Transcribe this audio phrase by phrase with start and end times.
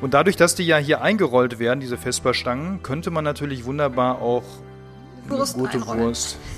[0.00, 4.44] Und dadurch, dass die ja hier eingerollt werden, diese Vesperstangen, könnte man natürlich wunderbar auch
[5.28, 6.00] Wurst eine gute einrollen.
[6.00, 6.38] Wurst.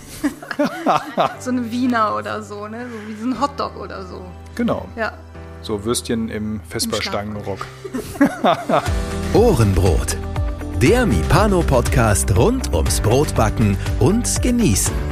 [1.41, 2.87] So eine Wiener oder so, ne?
[2.89, 4.25] So wie so ein Hotdog oder so.
[4.55, 4.87] Genau.
[4.95, 5.15] Ja.
[5.63, 7.67] So Würstchen im Vesperstangenrock.
[9.35, 10.17] Ohrenbrot.
[10.81, 15.12] Der Mipano-Podcast rund ums Brotbacken und Genießen.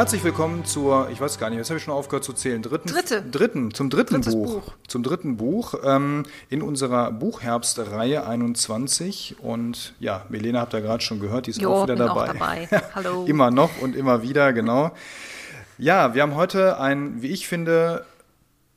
[0.00, 2.88] Herzlich willkommen zur, ich weiß gar nicht, jetzt habe ich schon aufgehört zu zählen, dritten,
[2.88, 3.20] Dritte.
[3.20, 4.72] dritten zum dritten Buch, Buch.
[4.88, 11.20] zum dritten Buch ähm, in unserer Buchherbstreihe 21 und ja, Melena habt ihr gerade schon
[11.20, 12.66] gehört, die ist Jo, auch wieder bin auch dabei.
[12.70, 12.82] dabei.
[12.94, 13.26] Hallo.
[13.26, 14.92] immer noch und immer wieder, genau.
[15.76, 18.06] Ja, wir haben heute ein, wie ich finde,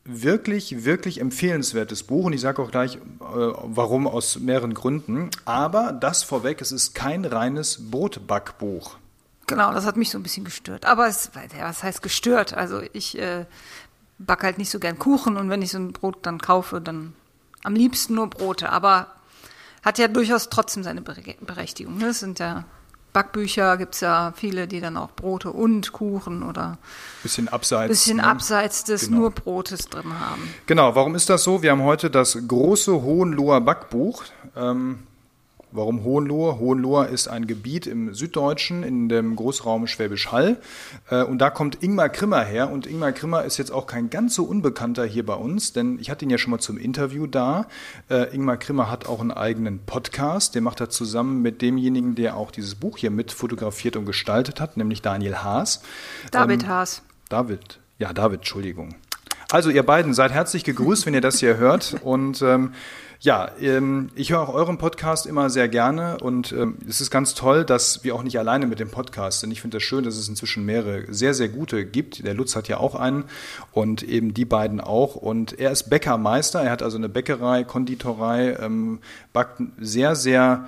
[0.04, 5.30] wirklich, wirklich empfehlenswertes Buch und ich sage auch gleich, äh, warum aus mehreren Gründen.
[5.46, 8.98] Aber das vorweg, es ist kein reines Brotbackbuch.
[9.48, 10.86] Genau, das hat mich so ein bisschen gestört.
[10.86, 12.54] Aber es, was heißt gestört?
[12.54, 13.46] Also ich äh,
[14.20, 17.14] backe halt nicht so gern Kuchen und wenn ich so ein Brot dann kaufe, dann
[17.64, 18.70] am liebsten nur Brote.
[18.72, 19.08] Aber
[19.84, 21.98] hat ja durchaus trotzdem seine Bere- Berechtigung.
[21.98, 22.08] Ne?
[22.08, 22.64] Es sind ja
[23.12, 26.78] Backbücher, gibt es ja viele, die dann auch Brote und Kuchen oder
[27.22, 27.90] Bisschen abseits.
[27.90, 28.24] bisschen ne?
[28.26, 29.18] abseits des Genau.
[29.20, 30.42] nur Brotes drin haben.
[30.66, 31.62] Genau, warum ist das so?
[31.62, 34.24] Wir haben heute das große Hohenloher Backbuch.
[34.56, 35.04] Ähm,
[35.74, 36.60] warum Hohenlohe?
[36.60, 40.62] Hohenlohe ist ein Gebiet im Süddeutschen, in dem Großraum Schwäbisch Hall.
[41.10, 42.72] Äh, und da kommt Ingmar Grimmer her.
[42.72, 46.10] Und Ingmar Grimmer ist jetzt auch kein ganz so unbekannter hier bei uns, denn ich
[46.10, 47.68] hatte ihn ja schon mal zum Interview da.
[48.10, 50.56] Äh, Ingmar Grimmer hat auch einen eigenen Podcast.
[50.56, 54.62] Den macht er zusammen mit demjenigen, der auch dieses Buch hier mit fotografiert und gestaltet
[54.62, 55.82] hat, nämlich Daniel Haas.
[56.32, 57.02] David Ähm, Haas.
[57.30, 58.96] David, ja, David, Entschuldigung.
[59.54, 61.98] Also ihr beiden seid herzlich gegrüßt, wenn ihr das hier hört.
[62.02, 62.74] Und ähm,
[63.24, 67.34] ja, ähm, ich höre auch euren Podcast immer sehr gerne und ähm, es ist ganz
[67.34, 69.52] toll, dass wir auch nicht alleine mit dem Podcast sind.
[69.52, 72.26] Ich finde das schön, dass es inzwischen mehrere sehr, sehr gute gibt.
[72.26, 73.24] Der Lutz hat ja auch einen
[73.72, 75.16] und eben die beiden auch.
[75.16, 79.00] Und er ist Bäckermeister, er hat also eine Bäckerei, Konditorei, ähm,
[79.32, 80.68] backt sehr, sehr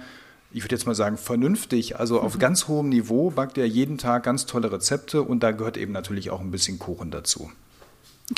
[0.54, 4.24] ich würde jetzt mal sagen, vernünftig, also auf ganz hohem Niveau backt er jeden Tag
[4.24, 7.52] ganz tolle Rezepte und da gehört eben natürlich auch ein bisschen Kuchen dazu.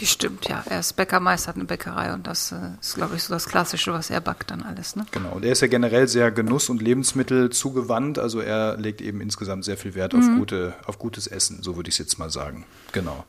[0.04, 0.64] Stimmt, ja.
[0.70, 3.94] Er ist Bäckermeister, hat eine Bäckerei und das äh, ist, glaube ich, so das Klassische,
[3.94, 4.98] was er backt dann alles.
[4.98, 5.06] Ne?
[5.12, 5.32] Genau.
[5.32, 8.20] Und er ist ja generell sehr Genuss- und Lebensmittel zugewandt.
[8.20, 11.88] Also er legt eben insgesamt sehr viel Wert auf, gute, auf gutes Essen, so würde
[11.88, 12.66] ich es jetzt mal sagen.
[12.92, 13.24] Genau.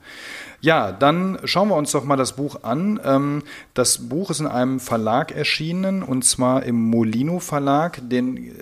[0.60, 2.98] Ja, dann schauen wir uns doch mal das Buch an.
[3.04, 8.00] Ähm, Das Buch ist in einem Verlag erschienen und zwar im Molino Verlag.
[8.08, 8.52] Den äh,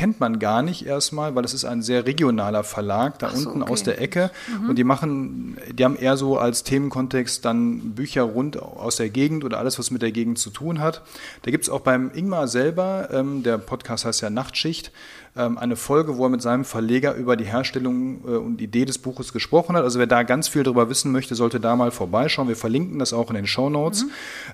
[0.00, 3.62] kennt man gar nicht erstmal, weil es ist ein sehr regionaler Verlag da so, unten
[3.64, 3.70] okay.
[3.70, 4.30] aus der Ecke.
[4.66, 9.44] Und die machen, die haben eher so als Themenkontext dann Bücher rund aus der Gegend
[9.44, 11.02] oder alles, was mit der Gegend zu tun hat.
[11.42, 14.90] Da gibt es auch beim Ingmar selber, ähm, der Podcast heißt ja Nachtschicht,
[15.34, 19.32] eine Folge, wo er mit seinem Verleger über die Herstellung äh, und Idee des Buches
[19.32, 19.84] gesprochen hat.
[19.84, 22.48] Also wer da ganz viel darüber wissen möchte, sollte da mal vorbeischauen.
[22.48, 24.06] Wir verlinken das auch in den Show Notes.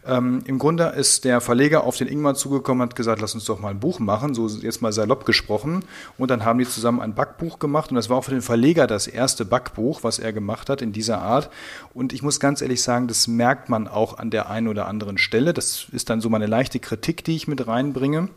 [0.06, 3.59] Ähm, Im Grunde ist der Verleger auf den Ingmar zugekommen, hat gesagt, lass uns doch
[3.59, 5.84] mal ein Buch machen, so jetzt mal salopp gesprochen.
[6.19, 7.91] Und dann haben die zusammen ein Backbuch gemacht.
[7.91, 10.92] Und das war auch für den Verleger das erste Backbuch, was er gemacht hat in
[10.92, 11.50] dieser Art.
[11.94, 15.16] Und ich muss ganz ehrlich sagen, das merkt man auch an der einen oder anderen
[15.16, 15.54] Stelle.
[15.54, 18.28] Das ist dann so meine leichte Kritik, die ich mit reinbringe.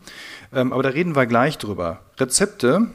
[0.54, 2.00] Ähm, aber da reden wir gleich drüber.
[2.20, 2.88] Rezepte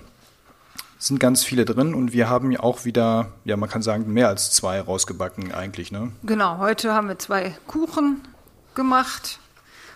[0.98, 4.28] sind ganz viele drin und wir haben ja auch wieder, ja, man kann sagen, mehr
[4.30, 6.12] als zwei rausgebacken eigentlich, ne?
[6.24, 8.22] Genau, heute haben wir zwei Kuchen
[8.76, 9.40] gemacht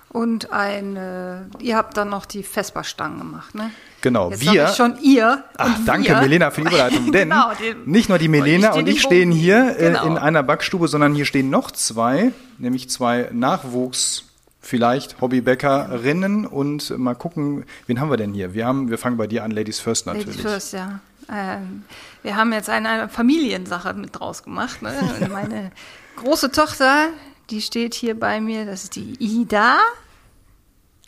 [0.10, 3.72] und eine, ihr habt dann noch die Vesperstangen gemacht, ne?
[4.02, 4.66] Genau, Jetzt wir.
[4.70, 5.44] ich schon ihr.
[5.58, 6.22] Ach, und danke, wir.
[6.22, 7.12] Melena, für die Überleitung.
[7.12, 9.88] Denn Genau, den- nicht nur die Melena Und und ich ich, stehe stehen hier äh,
[9.92, 10.06] Genau.
[10.06, 14.24] in einer Backstube, sondern hier stehen noch zwei, nämlich zwei Nachwuchs,
[14.60, 18.54] vielleicht Hobbybäckerinnen und mal gucken, wen haben wir denn hier?
[18.54, 20.38] Wir haben, wir fangen bei dir an, Ladies First natürlich.
[20.38, 21.00] Ladies First, ja.
[21.32, 21.84] Ähm,
[22.24, 24.82] wir haben jetzt eine, Familiensache mit draus gemacht.
[24.82, 24.94] Ne?
[25.22, 25.72] Und Meine
[26.18, 27.10] große Tochter,
[27.50, 29.78] die steht hier bei mir, das ist die Ida.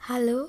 [0.07, 0.47] Hallo?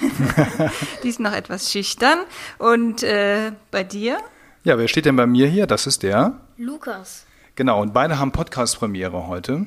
[1.02, 2.20] Die ist noch etwas schüchtern.
[2.58, 4.18] Und äh, bei dir?
[4.62, 5.66] Ja, wer steht denn bei mir hier?
[5.66, 6.40] Das ist der.
[6.56, 7.26] Lukas.
[7.54, 9.66] Genau, und beide haben Podcast-Premiere heute.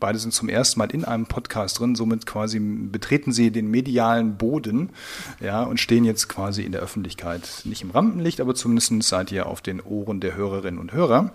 [0.00, 4.36] Beide sind zum ersten Mal in einem Podcast drin, somit quasi betreten sie den medialen
[4.36, 4.90] Boden
[5.38, 7.62] ja, und stehen jetzt quasi in der Öffentlichkeit.
[7.64, 11.30] Nicht im Rampenlicht, aber zumindest seid ihr auf den Ohren der Hörerinnen und Hörer.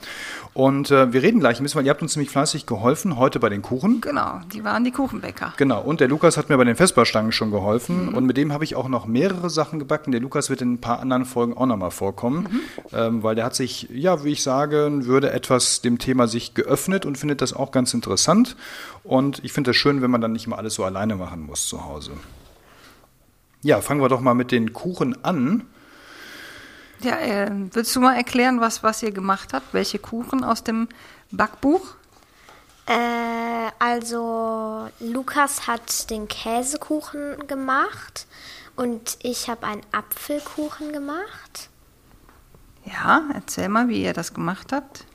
[0.53, 3.39] Und äh, wir reden gleich ein bisschen, weil ihr habt uns nämlich fleißig geholfen, heute
[3.39, 4.01] bei den Kuchen.
[4.01, 5.53] Genau, die waren die Kuchenbäcker.
[5.55, 8.65] Genau, und der Lukas hat mir bei den Vesperstangen schon geholfen und mit dem habe
[8.65, 10.11] ich auch noch mehrere Sachen gebacken.
[10.11, 12.61] Der Lukas wird in ein paar anderen Folgen auch nochmal vorkommen,
[12.91, 17.05] ähm, weil der hat sich, ja, wie ich sagen würde, etwas dem Thema sich geöffnet
[17.05, 18.55] und findet das auch ganz interessant.
[19.03, 21.67] Und ich finde das schön, wenn man dann nicht mal alles so alleine machen muss
[21.67, 22.11] zu Hause.
[23.61, 25.65] Ja, fangen wir doch mal mit den Kuchen an.
[27.01, 29.73] Ja, äh, willst du mal erklären, was, was ihr gemacht habt?
[29.73, 30.87] Welche Kuchen aus dem
[31.31, 31.81] Backbuch?
[32.87, 38.27] Äh, also Lukas hat den Käsekuchen gemacht
[38.75, 41.69] und ich habe einen Apfelkuchen gemacht.
[42.85, 45.05] Ja, erzähl mal, wie ihr das gemacht habt.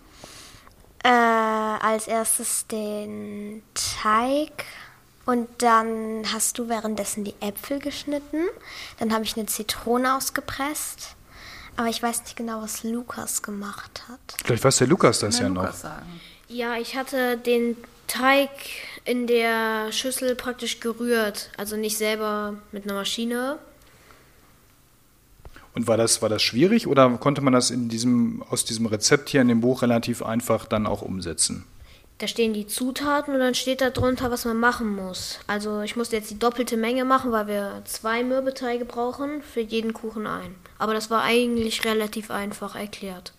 [1.04, 4.64] Äh, als erstes den Teig
[5.24, 8.44] und dann hast du währenddessen die Äpfel geschnitten.
[8.98, 11.16] Dann habe ich eine Zitrone ausgepresst.
[11.76, 14.20] Aber ich weiß nicht genau, was Lukas gemacht hat.
[14.44, 15.62] Vielleicht weiß der Lukas das ja der noch.
[15.62, 16.20] Lukas sagen.
[16.48, 17.76] Ja, ich hatte den
[18.08, 18.50] Teig
[19.04, 21.50] in der Schüssel praktisch gerührt.
[21.56, 23.58] Also nicht selber mit einer Maschine.
[25.74, 29.30] Und war das, war das schwierig oder konnte man das in diesem, aus diesem Rezept
[29.30, 31.64] hier in dem Buch relativ einfach dann auch umsetzen?
[32.18, 35.40] Da stehen die Zutaten und dann steht da drunter, was man machen muss.
[35.46, 39.92] Also ich musste jetzt die doppelte Menge machen, weil wir zwei Mürbeteige brauchen, für jeden
[39.92, 40.54] Kuchen ein.
[40.78, 43.32] Aber das war eigentlich relativ einfach erklärt.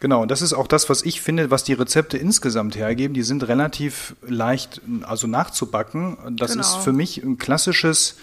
[0.00, 3.12] Genau, und das ist auch das, was ich finde, was die Rezepte insgesamt hergeben.
[3.12, 6.16] Die sind relativ leicht also nachzubacken.
[6.36, 6.62] Das Genau.
[6.62, 8.16] ist für mich ein klassisches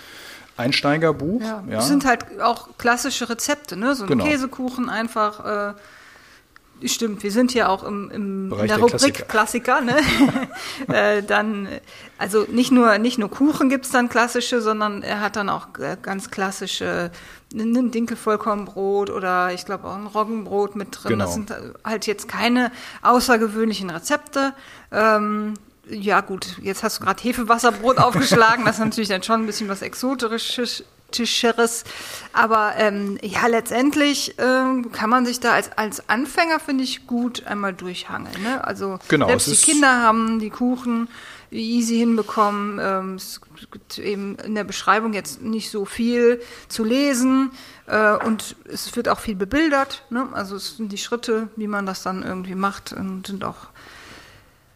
[0.58, 1.42] Einsteigerbuch.
[1.42, 1.76] Ja, ja.
[1.76, 3.96] Das sind halt auch klassische Rezepte, ne?
[3.96, 4.26] So ein Genau.
[4.26, 5.70] Käsekuchen einfach.
[5.70, 9.98] Äh, stimmt, wir sind hier auch im, im in der der Rubrik Klassiker, ne?
[10.88, 11.68] äh, dann,
[12.18, 15.68] also nicht nur nicht nur Kuchen gibt's dann klassische, sondern er hat dann auch
[16.02, 17.12] ganz klassische
[17.54, 21.10] ein Dinkelvollkornbrot oder ich glaube auch ein Roggenbrot mit drin.
[21.10, 21.26] Genau.
[21.26, 21.54] Das sind
[21.84, 22.72] halt jetzt keine
[23.02, 24.54] außergewöhnlichen Rezepte.
[24.92, 25.56] Ähm,
[25.92, 28.66] ja gut, jetzt hast du gerade Hefewasserbrot aufgeschlagen.
[28.66, 30.84] Das ist natürlich dann schon ein bisschen was Exotisches.
[31.12, 31.84] Tischeres.
[32.34, 37.46] Aber ähm, ja, letztendlich ähm, kann man sich da als, als Anfänger, finde ich, gut
[37.46, 38.42] einmal durchhangeln.
[38.42, 38.64] Ne?
[38.64, 41.10] Also Genau, selbst die Kinder haben die Kuchen
[41.52, 42.80] easy hinbekommen.
[42.82, 43.42] Ähm, es
[43.72, 47.52] gibt eben in der Beschreibung jetzt nicht so viel zu lesen
[47.88, 50.06] äh, und es wird auch viel bebildert.
[50.10, 50.30] Ne?
[50.32, 53.68] Also es sind die Schritte, wie man das dann irgendwie macht und sind auch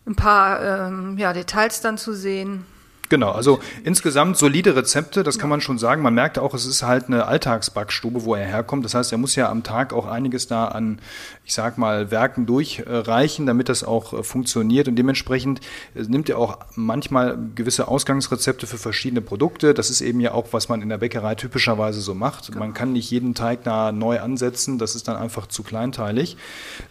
[0.06, 2.66] ein paar ähm, ja, Details dann zu sehen.
[3.10, 6.02] Genau, also insgesamt solide Rezepte, das kann man schon sagen.
[6.02, 8.84] Man merkt auch, es ist halt eine Alltagsbackstube, wo er herkommt.
[8.84, 11.00] Das heißt, er muss ja am Tag auch einiges da an,
[11.44, 14.88] ich sag mal, Werken durchreichen, damit das auch äh, funktioniert.
[14.88, 15.60] Und dementsprechend
[15.94, 19.74] äh, nimmt er auch manchmal gewisse Ausgangsrezepte für verschiedene Produkte.
[19.76, 22.56] Das ist eben ja auch, was man in der Bäckerei typischerweise so macht.
[22.56, 26.38] Man kann nicht jeden Teig da neu ansetzen, das ist dann einfach zu kleinteilig.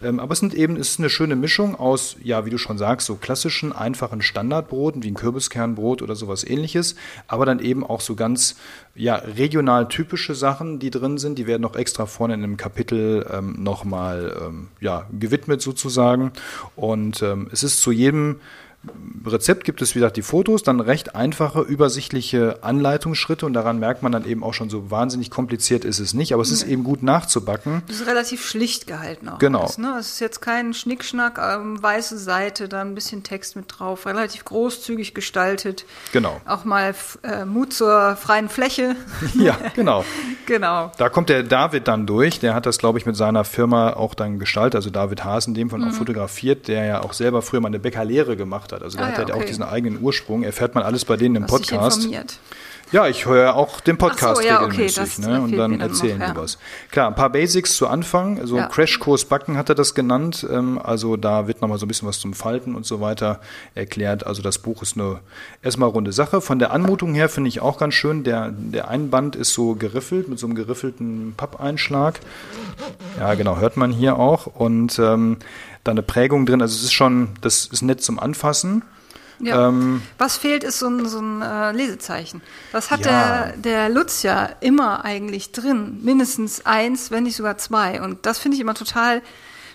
[0.02, 2.78] Ähm, aber es sind eben, es ist eine schöne Mischung aus, ja, wie du schon
[2.78, 6.94] sagst, so klassischen, einfachen Standardbroten wie ein Kürbiskernbrot oder sowas ähnliches,
[7.26, 8.56] aber dann eben auch so ganz
[8.94, 11.38] ja, regional typische Sachen, die drin sind.
[11.38, 16.32] Die werden noch extra vorne in einem Kapitel ähm, nochmal ähm, ja, gewidmet sozusagen.
[16.76, 18.36] Und ähm, es ist zu jedem
[19.26, 24.02] Rezept gibt es, wie gesagt, die Fotos, dann recht einfache, übersichtliche Anleitungsschritte und daran merkt
[24.02, 26.84] man dann eben auch schon, so wahnsinnig kompliziert ist es nicht, aber es ist eben
[26.84, 27.82] gut nachzubacken.
[27.86, 29.38] Das ist relativ schlicht gehalten auch.
[29.38, 29.62] Genau.
[29.62, 29.96] Alles, ne?
[29.98, 34.44] Es ist jetzt kein Schnickschnack, ähm, weiße Seite, da ein bisschen Text mit drauf, relativ
[34.44, 35.86] großzügig gestaltet.
[36.12, 36.40] Genau.
[36.46, 38.96] Auch mal äh, Mut zur freien Fläche.
[39.34, 40.04] Ja, genau.
[40.46, 40.92] genau.
[40.96, 44.14] Da kommt der David dann durch, der hat das, glaube ich, mit seiner Firma auch
[44.14, 47.60] dann gestaltet, also David Haas in dem Fall auch fotografiert, der ja auch selber früher
[47.60, 48.73] mal eine Bäckerlehre gemacht hat.
[48.82, 49.46] Also der Ah, hat ja, halt auch okay.
[49.46, 52.08] diesen eigenen Ursprung, erfährt man alles bei denen im Podcast.
[52.92, 55.40] Ja, ich höre auch den Podcast so, ja, okay, regelmäßig, das ne?
[55.40, 56.42] Und dann erzählen noch, die ja.
[56.42, 56.58] was.
[56.90, 58.66] Klar, ein paar Basics zu Anfang, so Ja.
[58.66, 60.46] Crashkurs Backen hat er das genannt.
[60.48, 63.40] Ähm, also da wird nochmal so ein bisschen was zum Falten und so weiter
[63.74, 64.26] erklärt.
[64.26, 65.18] Also das Buch ist eine
[65.62, 66.40] erstmal runde Sache.
[66.40, 68.22] Von der Anmutung her finde ich auch ganz schön.
[68.22, 72.20] Der, der Einband ist so geriffelt mit so einem geriffelten Pappeinschlag.
[73.18, 74.46] Ja, genau, hört man hier auch.
[74.46, 75.38] Und ähm,
[75.84, 76.60] da eine Prägung drin.
[76.62, 78.82] Also es ist schon, das ist nett zum Anfassen.
[79.40, 79.68] Ja.
[79.68, 82.40] Ähm, Was fehlt, ist so ein, so ein äh, Lesezeichen.
[82.72, 83.46] Das hat Ja.
[83.46, 85.98] der, der Lutz ja immer eigentlich drin.
[86.02, 88.00] Mindestens eins, wenn nicht sogar zwei.
[88.00, 89.22] Und das finde ich immer total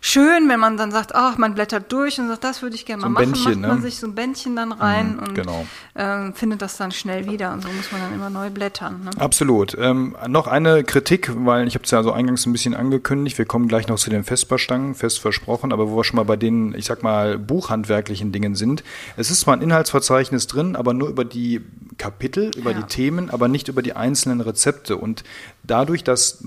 [0.02, 3.02] schön, wenn man dann sagt, ach, man blättert durch und sagt, das würde ich gerne
[3.02, 3.84] So mal ein machen, Bändchen, macht man ne?
[3.84, 5.66] sich so ein Bändchen dann rein Mhm, und genau.
[5.96, 7.54] ähm, findet das dann schnell wieder.
[7.54, 9.02] Und so muss man dann immer neu blättern.
[9.06, 9.12] Ne?
[9.20, 9.76] Absolut.
[9.80, 13.46] Ähm, noch eine Kritik, weil ich habe es ja so eingangs ein bisschen angekündigt, wir
[13.46, 16.74] kommen gleich noch zu den Vesperstangen, fest versprochen, aber wo wir schon mal bei den,
[16.76, 18.84] ich sag mal, buchhandwerklichen Dingen sind.
[19.18, 21.62] Es ist zwar ein Inhaltsverzeichnis drin, aber nur über die
[21.98, 22.78] Kapitel, über Ja.
[22.82, 24.98] die Themen, aber nicht über die einzelnen Rezepte.
[24.98, 25.24] Und
[25.64, 26.44] dadurch, dass,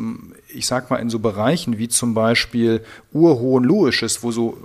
[0.54, 2.82] ich sag mal, in so Bereichen wie zum Beispiel
[3.12, 4.56] Urhohenlohisches, wo so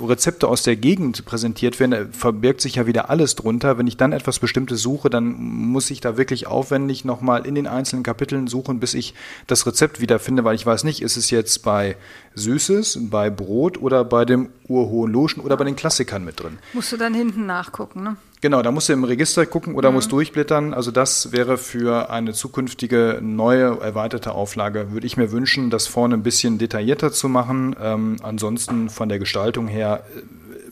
[0.00, 3.78] Rezepte aus der Gegend präsentiert werden, verbirgt sich ja wieder alles drunter.
[3.78, 7.66] Wenn ich dann etwas Bestimmtes suche, dann muss ich da wirklich aufwendig nochmal in den
[7.66, 9.14] einzelnen Kapiteln suchen, bis ich
[9.46, 11.96] das Rezept wiederfinde, weil ich weiß nicht, ist es jetzt bei
[12.38, 16.58] Süßes, bei Brot oder bei dem urhohen Loschen oder bei den Klassikern mit drin.
[16.72, 18.16] Musst du dann hinten nachgucken, ne?
[18.40, 20.72] Genau, da musst du im Register gucken oder musst durchblättern.
[20.72, 26.14] Also das wäre für eine zukünftige neue erweiterte Auflage, würde ich mir wünschen, das vorne
[26.14, 27.74] ein bisschen detaillierter zu machen.
[27.82, 30.20] Ähm, ansonsten von der Gestaltung her, äh,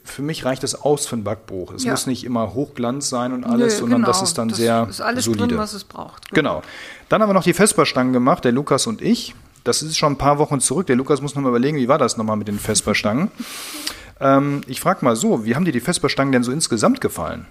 [0.04, 1.72] für mich reicht es aus für ein Backbuch.
[1.72, 1.90] Es Ja.
[1.90, 4.24] muss nicht immer Hochglanz sein und alles, Nö, sondern das genau.
[4.28, 5.48] ist dann das sehr ist alles solide.
[5.48, 6.30] drin, was es braucht.
[6.30, 6.62] Genau.
[7.08, 9.34] Dann haben wir noch die Vesperstangen gemacht, der Lukas und ich.
[9.66, 10.86] Das ist schon ein paar Wochen zurück.
[10.86, 13.32] Der Lukas muss noch mal überlegen, wie war das nochmal mit den Vesperstangen?
[14.20, 17.46] ähm, ich frage mal so, wie haben dir die Vesperstangen denn so insgesamt gefallen?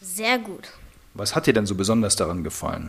[0.00, 0.70] Sehr gut.
[1.12, 2.88] Was hat dir denn so besonders daran gefallen?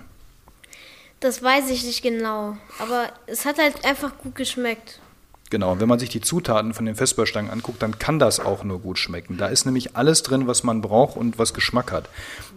[1.20, 2.56] Das weiß ich nicht genau.
[2.80, 5.01] Aber es hat halt einfach gut geschmeckt.
[5.52, 8.80] Genau, wenn man sich die Zutaten von den Vesperstangen anguckt, dann kann das auch nur
[8.80, 9.36] gut schmecken.
[9.36, 12.08] Da ist nämlich alles drin, was man braucht und was Geschmack hat.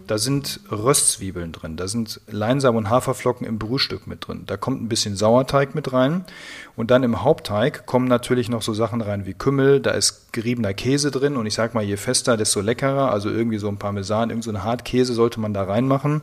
[0.07, 4.43] Da sind Röstzwiebeln drin, da sind Leinsamen und Haferflocken im Brühstück mit drin.
[4.45, 6.23] Da kommt ein bisschen Sauerteig mit rein.
[6.77, 10.73] Und dann im Hauptteig kommen natürlich noch so Sachen rein wie Kümmel, da ist geriebener
[10.73, 11.35] Käse drin.
[11.35, 13.11] Und ich sag mal, je fester, desto leckerer.
[13.11, 16.21] Also irgendwie so ein Parmesan, irgend so ein Hartkäse sollte man da reinmachen.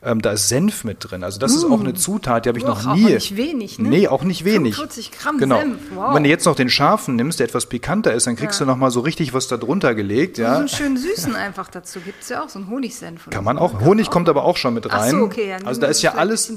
[0.00, 1.24] Ähm, da ist Senf mit drin.
[1.24, 3.06] Also das ist auch eine Zutat, die habe ich Och, noch auch nie.
[3.14, 3.88] nicht wenig, ne?
[3.88, 4.76] Nee, auch nicht wenig.
[4.76, 5.58] 45 Gramm genau.
[5.58, 6.08] Senf, wow.
[6.08, 8.64] Und wenn du jetzt noch den scharfen nimmst, der etwas pikanter ist, dann kriegst du
[8.64, 10.36] noch mal so richtig was da drunter gelegt.
[10.36, 10.56] So Ja.
[10.56, 11.98] einen schönen Süßen einfach dazu.
[12.00, 13.24] Gibt es ja auch, so einen Honigsenf.
[13.30, 13.42] Kann so.
[13.42, 13.80] man auch.
[13.80, 15.10] Honig kommt aber auch schon mit rein.
[15.10, 15.48] so, okay.
[15.48, 16.52] Ja, also da ist ja alles,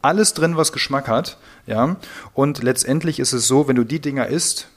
[0.00, 1.36] alles drin, was Geschmack hat.
[1.66, 1.96] Ja.
[2.32, 4.68] Und letztendlich ist es so, wenn du die Dinger isst,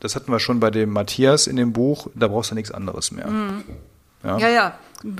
[0.00, 3.10] das hatten wir schon bei dem Matthias in dem Buch, da brauchst du nichts anderes
[3.10, 3.26] mehr.
[4.22, 4.38] Ja.
[4.38, 4.74] Ja, ja.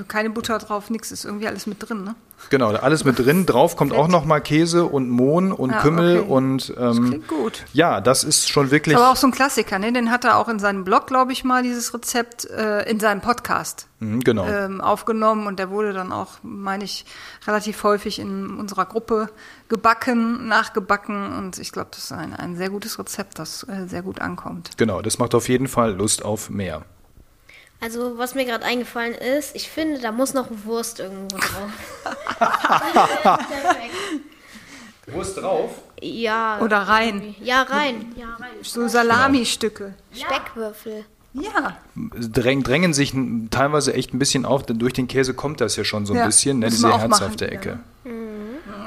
[0.07, 1.11] Keine Butter drauf, nichts.
[1.11, 2.15] Ist irgendwie alles mit drin, ne?
[2.49, 3.45] Genau, alles mit drin.
[3.45, 6.29] Drauf kommt auch noch mal Käse und Mohn und Ah, Kümmel okay.
[6.29, 7.63] und ähm, klingt gut.
[7.71, 8.93] Ja, das ist schon wirklich.
[8.95, 9.93] Ist aber auch so ein Klassiker, ne?
[9.93, 13.21] Den hat er auch in seinem Blog, glaube ich mal, dieses Rezept äh, in seinem
[13.21, 14.45] Podcast Mhm, genau.
[14.45, 17.05] ähm, aufgenommen und der wurde dann auch, meine ich,
[17.47, 19.29] relativ häufig in unserer Gruppe
[19.69, 24.01] gebacken, nachgebacken und ich glaube, das ist ein, ein sehr gutes Rezept, das äh, sehr
[24.01, 24.71] gut ankommt.
[24.77, 26.83] Genau, das macht auf jeden Fall Lust auf mehr.
[27.85, 31.69] Also, was mir gerade eingefallen ist, ich finde, da muss noch Wurst irgendwo drauf.
[35.05, 35.69] Wurst drauf?
[36.01, 36.59] Ja.
[36.61, 38.11] Oder rein, Ja, rein.
[38.15, 38.49] Ja, rein.
[38.63, 39.93] so Salami-Stücke.
[40.15, 41.05] Speckwürfel.
[41.35, 43.13] Ja, Dräng, drängen sich
[43.51, 46.19] teilweise echt ein bisschen auf, denn durch den Käse kommt das ja schon so ein
[46.19, 47.79] Ja, bisschen, ne, diese herzhafte machen, Ecke.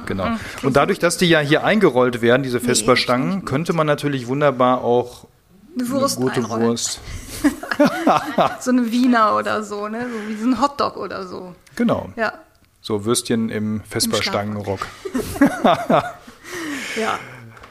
[0.07, 0.26] Genau.
[0.64, 5.28] Und dadurch, dass die ja hier eingerollt werden, diese Vesperstangen, könnte man natürlich wunderbar auch
[5.78, 6.67] eine Wurst eine gute einrollen.
[6.67, 6.99] Wurst.
[8.61, 10.06] So eine Wiener oder so, ne?
[10.11, 11.54] So wie so ein Hotdog oder so.
[11.76, 12.11] Genau.
[12.16, 12.32] Ja,
[12.80, 14.80] So Würstchen im Vesperstangenrock.
[16.97, 17.18] ja.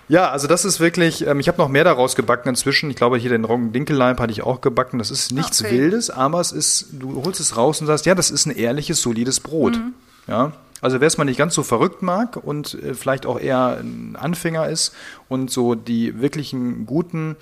[0.09, 2.89] Ja, also das ist wirklich, ähm, ich habe noch mehr daraus gebacken inzwischen.
[2.89, 4.99] Ich glaube, hier den Roggen-Dinkelleib hatte ich auch gebacken.
[4.99, 5.71] Das ist nichts Okay.
[5.73, 9.01] Wildes, aber es ist, du holst es raus und sagst, ja, das ist ein ehrliches,
[9.01, 9.75] solides Brot.
[9.75, 9.93] Mhm.
[10.27, 13.79] Ja, also wer es mal nicht ganz so verrückt mag und äh, vielleicht auch eher
[13.81, 14.93] ein Anfänger ist
[15.27, 17.35] und so die wirklichen guten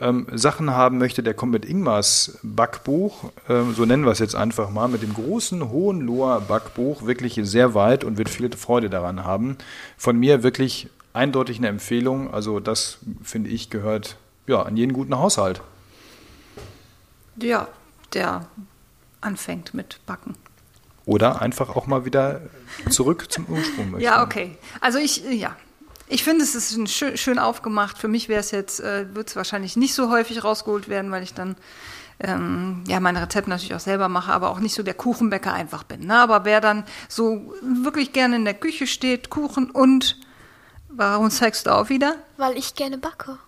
[0.00, 4.34] ähm, Sachen haben möchte, der kommt mit Ingmars Backbuch, ähm, so nennen wir es jetzt
[4.34, 9.24] einfach mal, mit dem großen Hohenloher Backbuch wirklich sehr weit und wird viel Freude daran
[9.24, 9.56] haben.
[9.96, 12.32] Von mir wirklich eindeutig eine Empfehlung.
[12.32, 14.16] Also das finde ich gehört
[14.46, 15.62] ja an jeden guten Haushalt.
[17.36, 17.68] Ja,
[18.12, 18.46] der
[19.20, 20.34] anfängt mit Backen.
[21.06, 22.42] Oder einfach auch mal wieder
[22.88, 24.04] zurück zum Ursprung möchte.
[24.04, 24.56] Ja, okay.
[24.80, 25.56] Also ich, ja.
[26.12, 27.96] Ich finde, es ist ein schön, schön aufgemacht.
[27.96, 31.22] Für mich wäre es jetzt, äh, wird es wahrscheinlich nicht so häufig rausgeholt werden, weil
[31.22, 31.54] ich dann
[32.18, 35.84] ähm, ja meine Rezepte natürlich auch selber mache, aber auch nicht so der Kuchenbäcker einfach
[35.84, 36.06] bin.
[36.06, 36.18] Ne?
[36.18, 40.18] Aber wer dann so wirklich gerne in der Küche steht, Kuchen und
[40.88, 42.16] warum zeigst du auch wieder?
[42.36, 43.38] Weil ich gerne backe.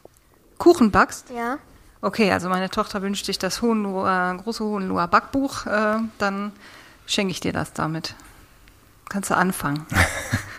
[0.59, 1.31] Kuchen backst?
[1.35, 1.59] Ja.
[2.01, 6.53] Okay, also meine Tochter wünscht sich das Hohenloher, große Hohenloher Backbuch, äh, dann
[7.07, 8.15] schenke ich dir das damit.
[9.09, 9.85] Kannst du anfangen.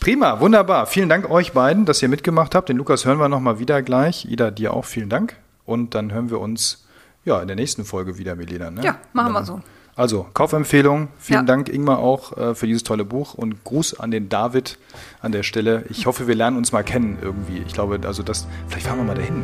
[0.00, 0.86] Prima, wunderbar.
[0.86, 2.68] Vielen Dank euch beiden, dass ihr mitgemacht habt.
[2.68, 4.24] Den Lukas hören wir nochmal wieder gleich.
[4.30, 5.36] Ida, dir auch vielen Dank.
[5.64, 6.86] Und dann hören wir uns
[7.24, 8.70] ja in der nächsten Folge wieder, Melina.
[8.70, 8.82] Ne?
[8.84, 9.60] Ja, machen wir so.
[9.96, 11.08] Also, Kaufempfehlung.
[11.18, 11.44] Vielen Ja.
[11.44, 13.34] Dank, Ingmar, auch äh, für dieses tolle Buch.
[13.34, 14.78] Und Gruß an den David
[15.22, 15.84] an der Stelle.
[15.88, 17.62] Ich hoffe, wir lernen uns mal kennen irgendwie.
[17.66, 19.42] Ich glaube, also das, vielleicht fahren wir mal dahin.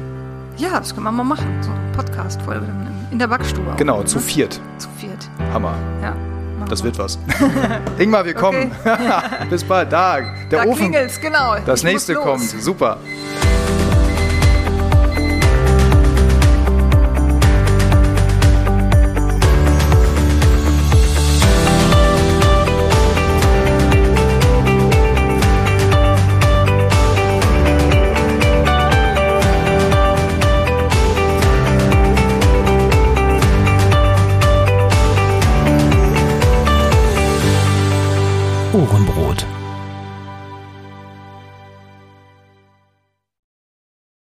[0.59, 1.47] Ja, das können wir mal machen.
[1.63, 2.67] So eine Podcast-Folge
[3.11, 3.73] in der Backstube.
[3.73, 4.05] auch, Genau, ne?
[4.05, 4.61] zu viert.
[4.77, 5.29] Zu viert.
[5.53, 5.75] Hammer.
[6.03, 6.15] Ja.
[6.69, 6.85] Das wir.
[6.87, 7.19] wird was.
[7.99, 8.71] Ingmar, wir kommen.
[9.51, 9.93] Bis bald.
[9.93, 10.77] Da, der Da Ofen.
[10.77, 11.57] klingelt's, genau.
[11.67, 12.43] Das Ich nächste kommt.
[12.43, 12.99] Super.